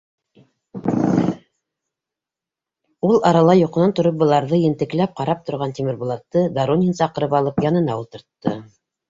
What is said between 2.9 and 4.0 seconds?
Ул арала йоҡонан